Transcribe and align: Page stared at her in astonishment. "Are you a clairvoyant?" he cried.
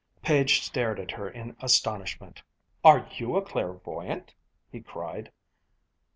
Page 0.23 0.63
stared 0.63 0.99
at 0.99 1.11
her 1.11 1.29
in 1.29 1.55
astonishment. 1.59 2.41
"Are 2.83 3.07
you 3.17 3.35
a 3.35 3.43
clairvoyant?" 3.43 4.33
he 4.67 4.81
cried. 4.81 5.31